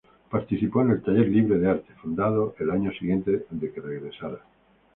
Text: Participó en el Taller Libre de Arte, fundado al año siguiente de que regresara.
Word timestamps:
Participó 0.31 0.81
en 0.81 0.89
el 0.89 1.03
Taller 1.03 1.27
Libre 1.27 1.59
de 1.59 1.69
Arte, 1.69 1.93
fundado 2.01 2.55
al 2.59 2.71
año 2.71 2.91
siguiente 2.91 3.45
de 3.51 3.71
que 3.71 3.81
regresara. 3.81 4.39